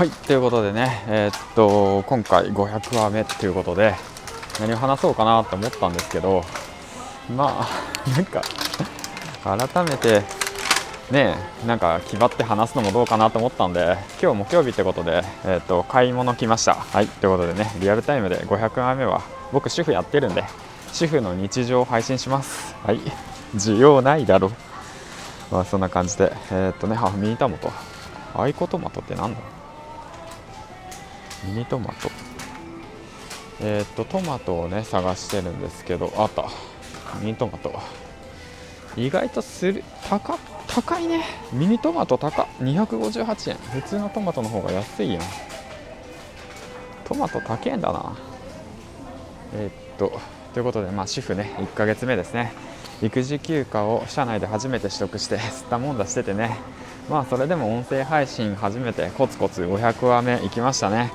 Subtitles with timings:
[0.00, 3.94] はいということでねえー、っと今回500話目ということで
[4.58, 6.42] 何を話そうかなと思ったんですけど
[7.36, 7.68] まあ
[8.08, 8.40] なんか
[9.44, 10.22] 改めて
[11.10, 11.36] ね
[11.66, 16.76] なんか気張って話すのもどうかなと思ったんで今日木曜日ってことで、えー、と買い物来ました。
[16.76, 19.20] はいということでねリアルタイムで500話目は
[19.52, 20.44] 僕主婦やってるんで
[20.94, 22.74] 主婦の日常を配信します。
[22.86, 23.00] はい
[23.54, 24.50] 需要ないだろ。
[25.50, 27.70] まあそんな感じでえっ、とねあミニトマト。
[28.34, 29.59] アイコトマトってなんだ
[31.44, 32.10] ミニトマト。
[33.62, 36.48] えっ、とトマトをね探してるんですけどあった。
[37.20, 37.72] ミニトマト。
[38.96, 41.24] 意外とする高高いね。
[41.52, 43.56] ミニトマト高258円。
[43.56, 45.22] 普通のトマトの方が安いやん。
[47.04, 48.16] トマト高えんだな。
[49.54, 50.20] えー、っと
[50.54, 52.52] ということでまあ主婦ね1ヶ月目ですね。
[53.02, 56.58] 育児休暇を社内で初めて取得して吸ったもんだしててね。
[57.10, 61.10] まあそれでも音声配信初めてコツコツ500話目行きましたね。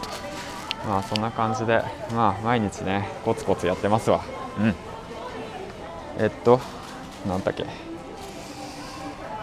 [0.86, 4.22] まあそんな感じでまあ毎日ねコツコツやってますわ。
[4.60, 4.76] うん。
[6.20, 6.60] えっと
[7.26, 7.64] なんだっけ。
[7.64, 7.70] 今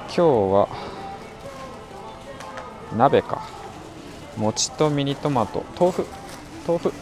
[0.09, 0.69] 日は
[2.99, 3.49] 鍋か。
[4.37, 5.65] 餅とミニトマト。
[5.81, 6.07] 豆腐。
[6.67, 6.93] 豆腐。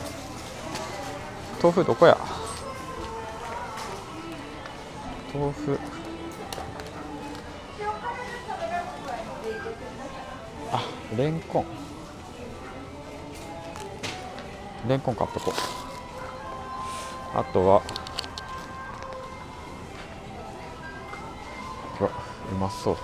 [1.61, 2.17] 豆腐どこや。
[5.35, 6.00] 豆腐。
[11.17, 11.65] レンコン。
[14.89, 15.55] レンコン買っとこう。
[17.39, 17.83] あとは
[22.01, 22.11] うわ
[22.53, 22.97] うまそう。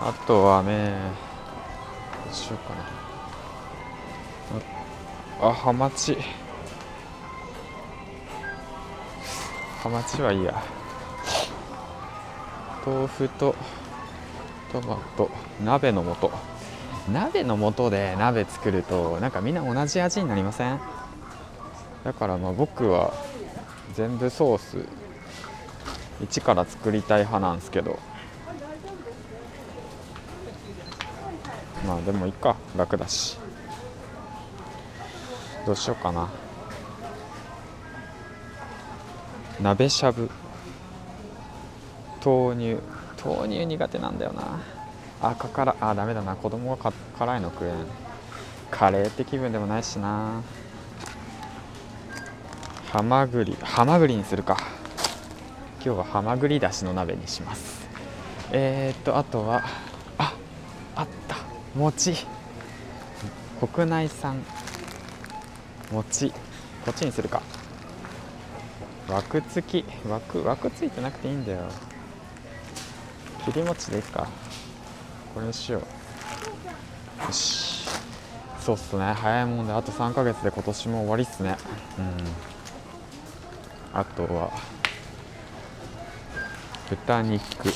[0.00, 0.94] あとはね
[2.24, 2.80] どうしようかな。
[5.50, 6.16] あハマチ。
[9.82, 10.62] ハマチはいいや。
[12.84, 13.54] 豆腐と
[14.72, 15.30] トマト
[15.64, 16.30] 鍋の素
[17.10, 20.80] 鍋の素で鍋作るとなんかみんな同じ味になりません？
[22.04, 23.12] だからまあ僕は
[23.94, 24.86] 全部ソース
[26.22, 27.98] 一から作りたい派なんですけど。
[31.86, 33.38] まあでもいいか楽だし。
[35.66, 36.28] どうしようかな。
[39.60, 40.30] 鍋しゃぶ。
[42.24, 42.99] 豆乳。
[43.24, 44.60] 豆乳苦手なんだよな。
[45.22, 46.36] 赤からあダメだな。
[46.36, 47.74] 子供が辛いの食えん。
[48.70, 50.42] カレーって気分でもないしな。
[52.92, 54.56] ハマグリハマグリにするか。
[55.84, 57.86] 今日はハマグリだしの鍋にします。
[58.52, 59.62] えー、っとあとは
[60.18, 60.34] あ
[60.96, 61.36] あった。
[61.76, 62.26] 餅。
[63.60, 64.42] 国内産。
[65.92, 66.30] 餅。
[66.84, 67.42] こっちにするか。
[69.08, 70.08] 枠付き。
[70.08, 71.60] 枠枠ついてなくていいんだよ。
[73.44, 74.28] 切り餅でいいか。
[75.34, 75.82] これにしよう。
[77.26, 77.86] よし。
[78.60, 79.12] そうっすね。
[79.12, 81.56] 早いもんであと3ヶ月で今年も終わりっすね。
[81.98, 82.14] うん。
[83.98, 84.52] あとは
[86.88, 87.72] 豚肉。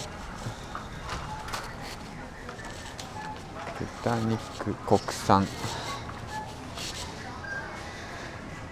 [4.02, 5.46] 豚肉国産。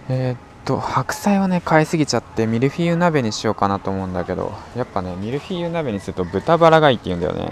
[0.09, 7.51] えー、っと白菜はね買いすぎちゃってミルフィーユ鍋にしようかなと思うんだけどやっぱねミルフィーユ鍋にすると豚バラがいいって言うんだよね。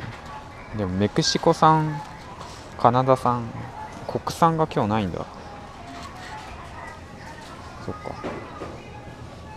[0.77, 2.01] でもメキシコ産
[2.79, 3.43] カナダ産
[4.07, 5.25] 国産が今日ないんだ。
[7.85, 8.15] そっか。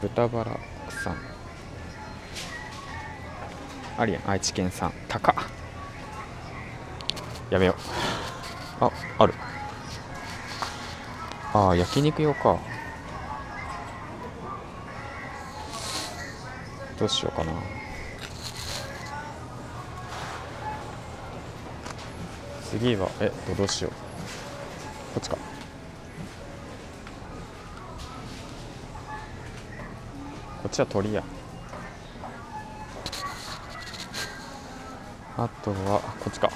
[0.03, 0.51] 豚バラ
[0.89, 1.17] 国産
[3.97, 4.93] ありやん愛知県産。
[5.09, 5.35] 高っ。
[7.51, 7.77] やめよ
[8.81, 8.85] う。
[8.85, 9.35] あある。
[11.53, 12.59] ああ焼肉用か。
[16.99, 17.53] どうしようかな。
[22.71, 23.93] 次はえっとどうしよう。
[23.93, 25.37] こっちか。
[25.37, 25.43] こ
[30.67, 31.23] っちは鳥や。
[35.37, 36.51] あとはこっちか。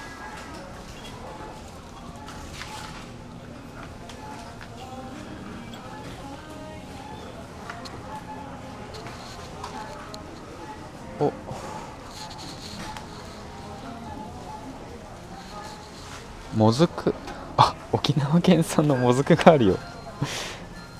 [16.58, 17.14] もずく？
[17.56, 19.78] あ沖縄県産のもずくがあるよ。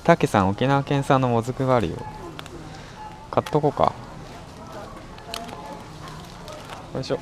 [0.05, 1.97] たけさん沖縄県産のもずくがあるよ。
[3.29, 3.93] 買っとこうか。
[6.93, 7.15] よいしょ。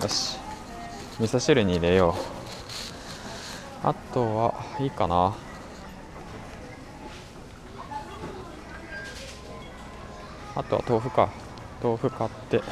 [0.00, 0.38] よし。
[1.18, 2.14] 味噌汁に入れよ
[3.84, 3.86] う。
[3.88, 5.34] あとはいいかな。
[10.54, 11.30] あとは豆腐か。
[11.82, 12.62] 豆腐買って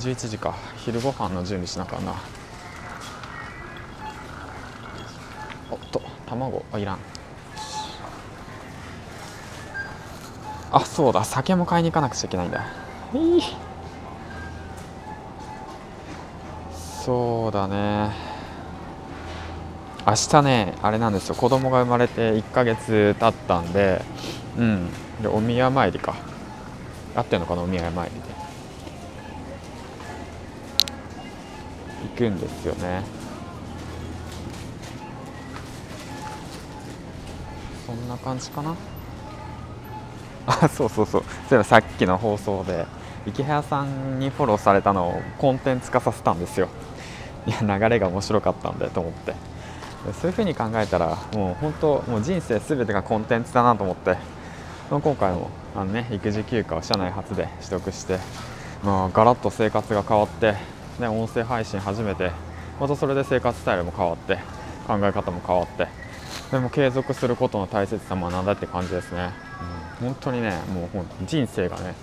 [0.00, 0.54] 11時か。
[0.84, 2.14] 昼ご飯の準備しなきゃな。
[5.72, 6.98] おっと卵あいらん。
[10.70, 12.64] あそうだ酒も買いに行かなくちゃいけないんだ。
[17.04, 18.10] そうだね。
[20.06, 21.34] 明日ねあれなんですよ。
[21.34, 24.02] 子供が生まれて1ヶ月経ったんで
[24.58, 24.88] うん。
[25.22, 26.14] でお宮参りか。
[27.14, 28.20] 合ってんのかなお宮参りで。
[32.24, 33.21] 行くんですよね。
[37.94, 38.74] そんな感じかな。
[40.46, 41.20] あそうそうそう。
[41.20, 42.86] そういえばさっきの放送で
[43.26, 46.68] 池早さんにフォローされたのをコンテンツ化させたんですよ。
[47.46, 49.34] いや流れが面白かったんでと思って。
[50.20, 54.16] そういうふうに考えたらもう本当もう人生すべてがコンテンツだなと思って。
[54.90, 58.18] 今回もあの、ね、育児休暇を社内初で取得して、
[58.84, 60.54] まあ、ガラッと生活が変わって、
[61.00, 62.30] ね、音声配信始めて
[62.78, 64.36] またそれで生活スタイルも変わって
[64.86, 65.88] 考え方も変わって
[66.52, 69.32] でも継続することの大切さも学んだって感じですね、
[70.00, 71.94] うん、本当にねもう人生がね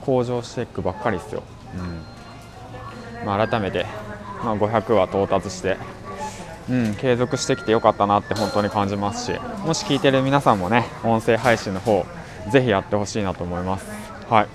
[0.00, 1.42] 向上していくばっかりですよ、
[1.74, 3.26] うん。
[3.26, 3.84] まあ、改めて、
[4.44, 5.76] まあ、500は到達して
[6.68, 12.04] うん、継続してきてよかったなって本当に感じますしもし聞いてる皆さんもね音声配信の方
[12.50, 13.86] ぜひやってほしいなと思います。
[14.28, 14.48] はい。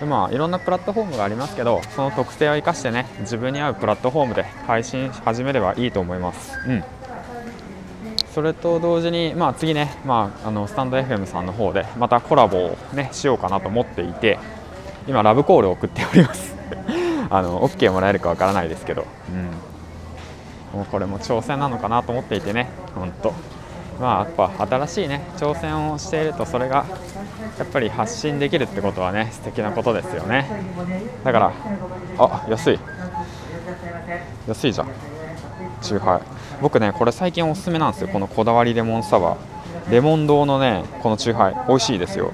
[0.00, 6.52] でまあ、いろんなプラットフォームがありますけどその特性を生かしてね自分に合うプラットフォームで配信始めればいいと思います。
[6.68, 6.84] うん。
[8.36, 14.38] それと同時に、まあ、次ね、まあ、あのスタンド FM さんの方でまたコラボを、ね、しようかなと思っていて
[15.08, 16.54] 今、ラブコールを送っております。
[17.30, 19.06] あの OK もらえるかわからないですけど、
[20.74, 23.32] うん、もうこれも挑戦なのかなと思っていてね、本当。
[23.98, 26.84] まあ、やっぱ新しいね挑戦をしているとそれが
[27.58, 30.46] やっぱり発信できるってことはね素敵なことですよね。
[31.24, 31.52] だから
[32.18, 32.78] あ安い。
[34.46, 34.88] 安いじゃん。
[35.80, 38.08] チューハイ僕ねこれ最近おすすめなんですよ。
[38.08, 39.90] このこだわりレモンサワー。
[39.90, 42.32] レモン堂のねこのチューハイ美味しいですよ。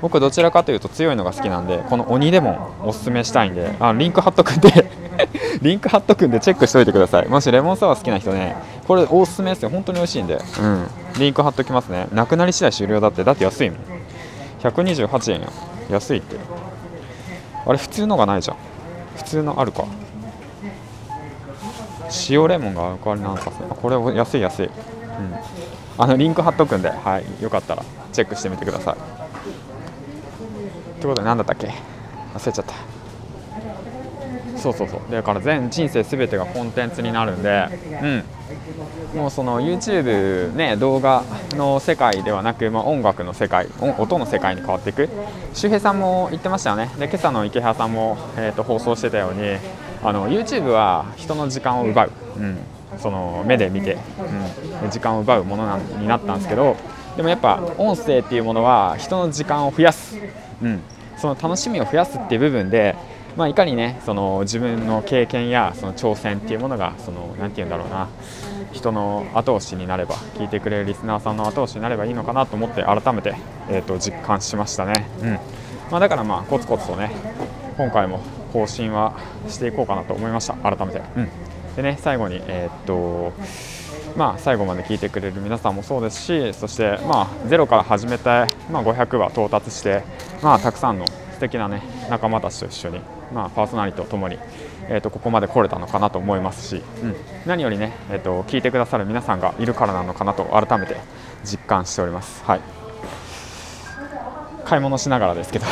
[0.00, 3.74] 僕どちらかというと強いのが好きなんでこの鬼レモンおすすめしたいんで。
[3.80, 4.90] あリンク貼っとくんで。
[5.60, 7.28] リンク貼っとくんでチェックしておいてください。
[7.28, 8.56] もしレモンサワー好きな人ね
[8.86, 9.70] これおすすめですよ。
[9.70, 10.34] 本当に美味しいんで。
[10.34, 10.86] うん。
[11.18, 12.06] リンク貼っときますね。
[12.12, 13.24] なくなり次第終了だって。
[13.24, 13.78] だって安いもん。
[14.62, 15.48] 128円や
[15.90, 16.36] 安いって。
[17.66, 18.56] あれ普通のがないじゃん。
[19.16, 19.84] 普通のあるか。
[22.28, 24.66] 塩レモンが代わりなんかこれ安い安い。
[24.66, 24.72] うん。
[25.98, 27.42] あのリンク貼っとくんではい。
[27.42, 28.94] よかったらチェックしてみてください。
[28.94, 28.96] っ
[31.00, 31.72] てことで何だったっけ？
[32.34, 32.74] 忘れちゃった。
[34.58, 35.00] そうそうそう。
[35.12, 37.68] だから全人生全てがコンテンツになるんで
[38.02, 38.24] うん。
[39.14, 41.22] もうその YouTube ね動画
[41.52, 45.08] の世界ではなく、まあ、音楽の世界音の世界に変わっていく。
[45.54, 46.90] 周平さんも言ってましたよね。
[46.98, 49.58] で今朝の池原さんも、えーと、放送してたように
[50.02, 52.58] あの YouTube は人の時間を奪う、うん、
[52.98, 53.98] その目で見て、
[54.82, 56.76] うん、時間を奪うものなになったんですけど
[57.16, 60.16] でもやっぱ音声っていうものは人の時間を増やす、
[60.62, 60.80] うん、
[61.16, 62.96] その楽しみを増やすっていう部分で
[63.38, 68.08] まあ、いかにねその自分の経験やその挑戦っていうものがそのなて言うんだろうな
[68.72, 73.36] 人の後押しになれば聞いてくれるリスナーさんの後押しになればいいのかなと思って改めて、
[73.70, 75.30] えー、と実感しましたね、うん。
[75.90, 77.12] まあ、だからまあコツコツとね
[77.78, 78.20] 今回も
[78.52, 80.54] 更新はしていこうかなと思いました。
[80.54, 81.28] 改めて、うん、
[81.76, 83.32] でね最後にえっ、と
[84.16, 88.24] まあ、最後まで聞いてくれる皆さんもそうですしそして、まあ、ゼロから始めて、
[88.68, 90.02] まあ、500は到達して、
[90.42, 93.00] まあ、たくさんの素敵なね仲間たちと一緒に
[93.32, 94.38] まあ、パーソナリティとともに、
[94.88, 97.14] えー、とここまで来れたのかなと思いますし、うん、
[97.46, 100.96] 何よりね、えー、と聞いてくださる皆さんがいるからなのかなと改めて
[101.44, 102.44] 実感しております。
[102.44, 102.60] はい。
[104.64, 105.66] 買い物しながらですけど。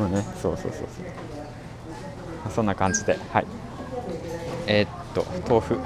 [0.00, 0.24] もうね。
[0.40, 0.84] そうそうそうそ
[2.48, 2.52] う。
[2.52, 3.18] そんな感じで。
[3.32, 3.46] はい。
[4.66, 5.78] えー、っと豆腐。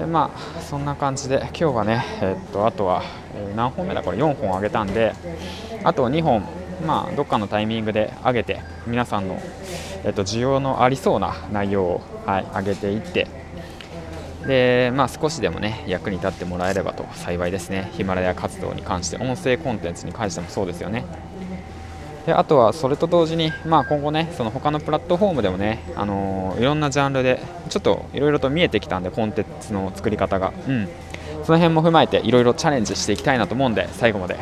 [0.00, 3.02] でまあそんな感じで今日はね、えー、っとあとは、
[3.34, 4.02] えー、何本目だ？
[4.02, 5.14] これ4本あげたんで
[5.84, 6.42] あと2本
[6.86, 9.38] まあどっかのタイミングで上げて皆さんの、
[10.04, 13.28] え、っと需要のありそうな内容を、はい、上げていって
[14.46, 17.90] でまあ少しでもね役に立ってもらえればと幸いですね。
[17.94, 21.04] ヒマラヤ活動に関して音声コンテンツに関してもそうですよね。
[22.26, 30.88] であとはそれと同時に、まあ、今後ねその他のプラットフォームでもね、あのー、いろんなジャンルでちょっといろいろと見えてきたんでコンテンツの作り方が、うん、
[31.44, 34.38] その辺も踏まえていろいろチャレンジしていきたいなと思うんで最後まで、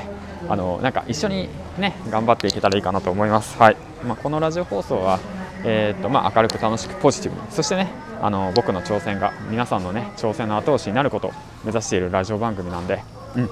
[0.48, 3.56] あのー、なんか一緒にね頑張っていけたらいいかなと思います。
[3.58, 3.76] はい。
[4.04, 5.20] まあ、このラジオ放送は
[5.64, 11.32] えーとまあ、明るく楽しくポジティブにそしてねあの僕の挑戦が皆さんのね挑戦の後押しになることを
[11.64, 13.02] 目指しているラジオ番組なんで、
[13.36, 13.50] うん、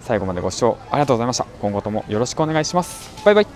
[0.00, 1.46] 最後までご視聴ありがとうございました。
[1.60, 3.24] 今後ともよろしくお願いします。
[3.24, 3.46] バイバイ。